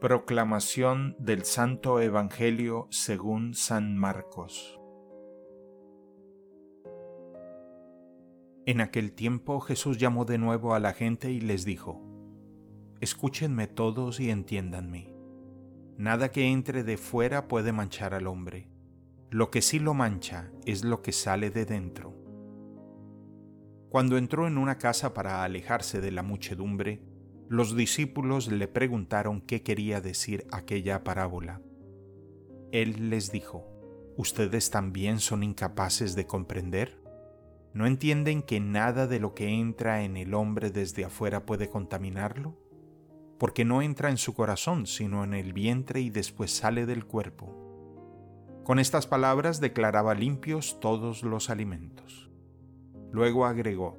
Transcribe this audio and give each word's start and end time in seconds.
Proclamación 0.00 1.16
del 1.18 1.46
Santo 1.46 2.00
Evangelio 2.00 2.86
según 2.90 3.54
San 3.54 3.96
Marcos 3.96 4.78
En 8.66 8.82
aquel 8.82 9.12
tiempo 9.12 9.60
Jesús 9.60 9.96
llamó 9.96 10.26
de 10.26 10.36
nuevo 10.36 10.74
a 10.74 10.80
la 10.80 10.92
gente 10.92 11.32
y 11.32 11.40
les 11.40 11.64
dijo, 11.64 12.02
Escúchenme 13.00 13.68
todos 13.68 14.20
y 14.20 14.28
entiéndanme. 14.28 15.14
Nada 15.96 16.30
que 16.30 16.52
entre 16.52 16.84
de 16.84 16.98
fuera 16.98 17.48
puede 17.48 17.72
manchar 17.72 18.12
al 18.12 18.26
hombre. 18.26 18.68
Lo 19.30 19.50
que 19.50 19.62
sí 19.62 19.78
lo 19.78 19.94
mancha 19.94 20.52
es 20.66 20.84
lo 20.84 21.00
que 21.00 21.12
sale 21.12 21.48
de 21.48 21.64
dentro. 21.64 22.14
Cuando 23.88 24.18
entró 24.18 24.46
en 24.46 24.58
una 24.58 24.76
casa 24.76 25.14
para 25.14 25.42
alejarse 25.42 26.02
de 26.02 26.10
la 26.10 26.22
muchedumbre, 26.22 27.15
los 27.48 27.76
discípulos 27.76 28.50
le 28.50 28.66
preguntaron 28.68 29.40
qué 29.40 29.62
quería 29.62 30.00
decir 30.00 30.46
aquella 30.50 31.04
parábola. 31.04 31.60
Él 32.72 33.10
les 33.10 33.30
dijo, 33.30 33.64
¿Ustedes 34.16 34.70
también 34.70 35.20
son 35.20 35.42
incapaces 35.42 36.16
de 36.16 36.26
comprender? 36.26 36.98
¿No 37.74 37.86
entienden 37.86 38.42
que 38.42 38.60
nada 38.60 39.06
de 39.06 39.20
lo 39.20 39.34
que 39.34 39.48
entra 39.48 40.02
en 40.04 40.16
el 40.16 40.32
hombre 40.32 40.70
desde 40.70 41.04
afuera 41.04 41.44
puede 41.44 41.68
contaminarlo? 41.68 42.56
Porque 43.38 43.66
no 43.66 43.82
entra 43.82 44.08
en 44.08 44.16
su 44.16 44.32
corazón, 44.32 44.86
sino 44.86 45.22
en 45.22 45.34
el 45.34 45.52
vientre 45.52 46.00
y 46.00 46.08
después 46.08 46.50
sale 46.50 46.86
del 46.86 47.04
cuerpo. 47.04 47.66
Con 48.64 48.78
estas 48.78 49.06
palabras 49.06 49.60
declaraba 49.60 50.14
limpios 50.14 50.80
todos 50.80 51.22
los 51.22 51.50
alimentos. 51.50 52.30
Luego 53.12 53.44
agregó, 53.44 53.98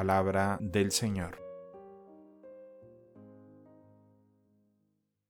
Palabra 0.00 0.56
del 0.62 0.92
Señor. 0.92 1.49